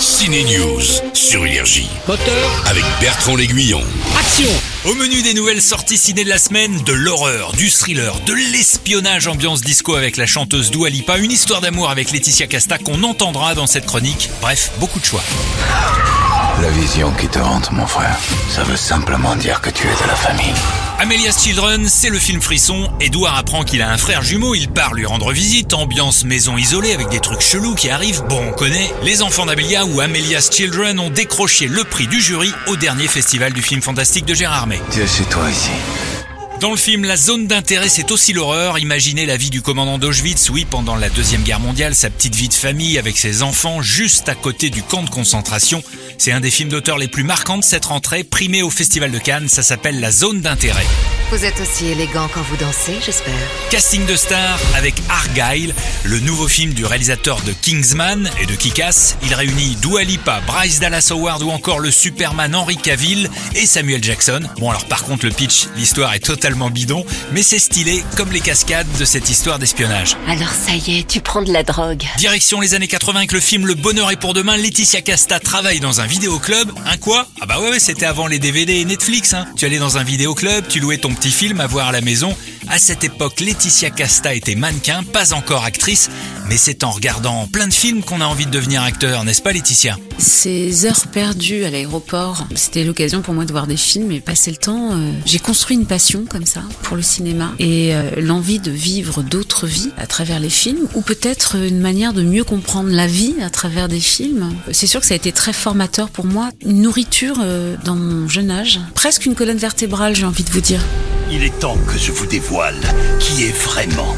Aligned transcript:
Ciné 0.00 0.44
News 0.44 0.80
sur 1.12 1.44
Énergie 1.44 1.86
Moteur, 2.08 2.64
avec 2.66 2.82
Bertrand 3.02 3.36
L'Aiguillon. 3.36 3.82
action 4.18 4.48
Au 4.86 4.94
menu 4.94 5.20
des 5.20 5.34
nouvelles 5.34 5.60
sorties 5.60 5.98
ciné 5.98 6.24
de 6.24 6.30
la 6.30 6.38
semaine, 6.38 6.82
de 6.84 6.94
l'horreur, 6.94 7.52
du 7.52 7.68
thriller, 7.68 8.18
de 8.20 8.32
l'espionnage 8.32 9.26
ambiance 9.26 9.60
disco 9.60 9.96
avec 9.96 10.16
la 10.16 10.24
chanteuse 10.24 10.70
Dua 10.70 10.88
Lipa, 10.88 11.18
une 11.18 11.30
histoire 11.30 11.60
d'amour 11.60 11.90
avec 11.90 12.12
Laetitia 12.12 12.46
Casta 12.46 12.78
qu'on 12.78 13.02
entendra 13.02 13.54
dans 13.54 13.66
cette 13.66 13.84
chronique. 13.84 14.30
Bref, 14.40 14.70
beaucoup 14.78 15.00
de 15.00 15.04
choix. 15.04 15.22
La 16.60 16.68
vision 16.68 17.10
qui 17.12 17.26
te 17.26 17.38
hante, 17.38 17.72
mon 17.72 17.86
frère, 17.86 18.18
ça 18.50 18.64
veut 18.64 18.76
simplement 18.76 19.34
dire 19.34 19.62
que 19.62 19.70
tu 19.70 19.86
es 19.86 20.02
de 20.02 20.08
la 20.08 20.14
famille. 20.14 20.52
Amelia's 20.98 21.42
Children, 21.42 21.88
c'est 21.88 22.10
le 22.10 22.18
film 22.18 22.42
frisson. 22.42 22.90
Edouard 23.00 23.38
apprend 23.38 23.64
qu'il 23.64 23.80
a 23.80 23.90
un 23.90 23.96
frère 23.96 24.22
jumeau, 24.22 24.54
il 24.54 24.68
part 24.68 24.92
lui 24.92 25.06
rendre 25.06 25.32
visite, 25.32 25.72
ambiance 25.72 26.24
maison 26.24 26.58
isolée 26.58 26.92
avec 26.92 27.08
des 27.08 27.20
trucs 27.20 27.40
chelous 27.40 27.74
qui 27.74 27.88
arrivent, 27.88 28.22
bon 28.28 28.48
on 28.48 28.52
connaît. 28.52 28.92
Les 29.02 29.22
enfants 29.22 29.46
d'Amelia 29.46 29.86
ou 29.86 30.00
Amelia's 30.00 30.50
Children 30.50 30.98
ont 30.98 31.10
décroché 31.10 31.66
le 31.66 31.82
prix 31.84 32.08
du 32.08 32.20
jury 32.20 32.52
au 32.66 32.76
dernier 32.76 33.08
festival 33.08 33.54
du 33.54 33.62
film 33.62 33.80
fantastique 33.80 34.26
de 34.26 34.34
Gérard 34.34 34.66
May. 34.66 34.80
Es 34.98 35.06
chez 35.06 35.24
toi 35.24 35.48
ici. 35.48 35.70
Dans 36.60 36.72
le 36.72 36.76
film, 36.76 37.04
la 37.04 37.16
zone 37.16 37.46
d'intérêt, 37.46 37.88
c'est 37.88 38.10
aussi 38.10 38.34
l'horreur. 38.34 38.78
Imaginez 38.78 39.24
la 39.24 39.38
vie 39.38 39.48
du 39.48 39.62
commandant 39.62 39.96
d'Auschwitz, 39.96 40.50
oui, 40.50 40.66
pendant 40.68 40.94
la 40.94 41.08
Deuxième 41.08 41.42
Guerre 41.42 41.58
mondiale, 41.58 41.94
sa 41.94 42.10
petite 42.10 42.34
vie 42.34 42.50
de 42.50 42.54
famille 42.54 42.98
avec 42.98 43.16
ses 43.16 43.42
enfants, 43.42 43.80
juste 43.80 44.28
à 44.28 44.34
côté 44.34 44.68
du 44.68 44.82
camp 44.82 45.02
de 45.02 45.08
concentration. 45.08 45.82
C'est 46.18 46.32
un 46.32 46.40
des 46.40 46.50
films 46.50 46.68
d'auteur 46.68 46.98
les 46.98 47.08
plus 47.08 47.24
marquants 47.24 47.56
de 47.56 47.64
cette 47.64 47.86
rentrée, 47.86 48.24
primé 48.24 48.60
au 48.60 48.68
Festival 48.68 49.10
de 49.10 49.18
Cannes, 49.18 49.48
ça 49.48 49.62
s'appelle 49.62 50.00
La 50.00 50.10
zone 50.10 50.42
d'intérêt. 50.42 50.84
Vous 51.30 51.44
êtes 51.44 51.60
aussi 51.60 51.86
élégant 51.86 52.28
quand 52.34 52.42
vous 52.42 52.56
dansez, 52.56 52.96
j'espère. 53.06 53.32
Casting 53.70 54.04
de 54.04 54.16
stars 54.16 54.58
avec 54.74 54.96
Argyle, 55.08 55.72
le 56.02 56.18
nouveau 56.20 56.48
film 56.48 56.74
du 56.74 56.84
réalisateur 56.84 57.40
de 57.42 57.52
Kingsman 57.52 58.28
et 58.42 58.46
de 58.46 58.54
Kick-Ass. 58.54 59.16
Il 59.22 59.32
réunit 59.32 59.76
Dua 59.80 60.02
Lipa, 60.02 60.42
Bryce 60.46 60.80
Dallas 60.80 61.08
Howard 61.10 61.42
ou 61.42 61.50
encore 61.50 61.78
le 61.78 61.90
Superman 61.90 62.54
Henry 62.54 62.76
Cavill 62.76 63.30
et 63.54 63.64
Samuel 63.64 64.02
Jackson. 64.02 64.40
Bon 64.58 64.70
alors 64.70 64.86
par 64.86 65.04
contre 65.04 65.24
le 65.24 65.32
pitch, 65.32 65.68
l'histoire 65.76 66.12
est 66.14 66.18
totalement 66.18 66.49
bidon, 66.70 67.04
mais 67.32 67.42
c'est 67.42 67.58
stylé 67.58 68.04
comme 68.16 68.32
les 68.32 68.40
cascades 68.40 68.86
de 68.98 69.04
cette 69.04 69.30
histoire 69.30 69.58
d'espionnage. 69.58 70.16
Alors 70.28 70.50
ça 70.50 70.74
y 70.74 70.98
est, 70.98 71.06
tu 71.08 71.20
prends 71.20 71.42
de 71.42 71.52
la 71.52 71.62
drogue. 71.62 72.02
Direction 72.18 72.60
les 72.60 72.74
années 72.74 72.88
80 72.88 73.18
avec 73.18 73.32
le 73.32 73.40
film 73.40 73.66
Le 73.66 73.74
Bonheur 73.74 74.10
est 74.10 74.16
pour 74.16 74.34
demain. 74.34 74.56
Laetitia 74.56 75.00
Casta 75.00 75.40
travaille 75.40 75.80
dans 75.80 76.00
un 76.00 76.06
vidéoclub. 76.06 76.70
Un 76.86 76.96
quoi? 76.96 77.26
Ah 77.40 77.46
bah 77.46 77.60
ouais, 77.60 77.70
ouais 77.70 77.80
c'était 77.80 78.06
avant 78.06 78.26
les 78.26 78.38
DVD 78.38 78.74
et 78.74 78.84
Netflix. 78.84 79.34
Hein. 79.34 79.46
Tu 79.56 79.64
allais 79.64 79.78
dans 79.78 79.98
un 79.98 80.02
vidéoclub, 80.02 80.66
tu 80.68 80.80
louais 80.80 80.98
ton 80.98 81.14
petit 81.14 81.30
film 81.30 81.60
à 81.60 81.66
voir 81.66 81.88
à 81.88 81.92
la 81.92 82.00
maison. 82.00 82.36
À 82.72 82.78
cette 82.78 83.02
époque, 83.02 83.40
Laetitia 83.40 83.90
Casta 83.90 84.32
était 84.32 84.54
mannequin, 84.54 85.02
pas 85.02 85.32
encore 85.34 85.64
actrice, 85.64 86.08
mais 86.48 86.56
c'est 86.56 86.84
en 86.84 86.92
regardant 86.92 87.48
plein 87.48 87.66
de 87.66 87.72
films 87.72 88.04
qu'on 88.04 88.20
a 88.20 88.26
envie 88.26 88.46
de 88.46 88.52
devenir 88.52 88.82
acteur, 88.84 89.24
n'est-ce 89.24 89.42
pas 89.42 89.50
Laetitia? 89.52 89.96
Ces 90.18 90.86
heures 90.86 91.08
perdues 91.08 91.64
à 91.64 91.70
l'aéroport, 91.70 92.46
c'était 92.54 92.84
l'occasion 92.84 93.22
pour 93.22 93.34
moi 93.34 93.44
de 93.44 93.50
voir 93.50 93.66
des 93.66 93.76
films 93.76 94.12
et 94.12 94.20
passer 94.20 94.52
le 94.52 94.56
temps. 94.56 94.92
euh, 94.92 95.10
J'ai 95.26 95.40
construit 95.40 95.76
une 95.76 95.86
passion 95.86 96.24
comme 96.28 96.46
ça 96.46 96.62
pour 96.84 96.96
le 96.96 97.02
cinéma 97.02 97.50
et 97.58 97.92
euh, 97.92 98.08
l'envie 98.20 98.60
de 98.60 98.70
vivre 98.70 99.24
d'autres 99.24 99.66
vies 99.66 99.90
à 99.98 100.06
travers 100.06 100.38
les 100.38 100.50
films 100.50 100.86
ou 100.94 101.00
peut-être 101.00 101.56
une 101.56 101.80
manière 101.80 102.12
de 102.12 102.22
mieux 102.22 102.44
comprendre 102.44 102.90
la 102.90 103.08
vie 103.08 103.34
à 103.42 103.50
travers 103.50 103.88
des 103.88 104.00
films. 104.00 104.54
C'est 104.70 104.86
sûr 104.86 105.00
que 105.00 105.06
ça 105.06 105.14
a 105.14 105.16
été 105.16 105.32
très 105.32 105.52
formateur 105.52 106.08
pour 106.08 106.24
moi, 106.24 106.50
une 106.64 106.82
nourriture 106.82 107.38
euh, 107.42 107.74
dans 107.84 107.96
mon 107.96 108.28
jeune 108.28 108.52
âge, 108.52 108.78
presque 108.94 109.26
une 109.26 109.34
colonne 109.34 109.58
vertébrale 109.58 110.14
j'ai 110.14 110.24
envie 110.24 110.44
de 110.44 110.50
vous 110.50 110.60
dire. 110.60 110.80
Il 111.32 111.44
est 111.44 111.58
temps 111.60 111.76
que 111.86 111.96
je 111.96 112.10
vous 112.10 112.26
dévoile 112.26 112.80
qui 113.20 113.44
est 113.44 113.56
vraiment 113.56 114.16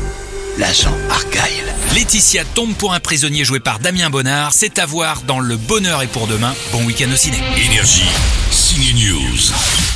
l'agent 0.58 0.96
Argyle. 1.10 1.64
Laetitia 1.94 2.44
tombe 2.44 2.74
pour 2.74 2.94
un 2.94 3.00
prisonnier 3.00 3.44
joué 3.44 3.60
par 3.60 3.78
Damien 3.78 4.08
Bonnard. 4.08 4.52
C'est 4.54 4.78
à 4.78 4.86
voir 4.86 5.22
dans 5.22 5.38
Le 5.38 5.56
Bonheur 5.56 6.02
est 6.02 6.06
pour 6.06 6.26
demain. 6.26 6.54
Bon 6.72 6.82
week-end 6.84 7.10
au 7.12 7.16
ciné. 7.16 7.36
Énergie, 7.66 8.08
Ciné 8.50 8.94
News. 8.94 9.91